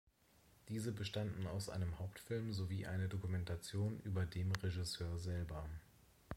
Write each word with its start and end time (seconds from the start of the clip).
Diese 0.69 0.91
bestanden 0.91 1.45
aus 1.45 1.69
einem 1.69 1.99
Hauptfilm 1.99 2.53
sowie 2.53 2.87
eine 2.87 3.07
Dokumentation 3.07 3.99
über 3.99 4.25
dem 4.25 4.51
Regisseur 4.51 5.19
selber. 5.19 5.69